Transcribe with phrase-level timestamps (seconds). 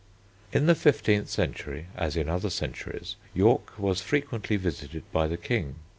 [0.51, 5.75] In the fifteenth century, as in other centuries, York was frequently visited by the King.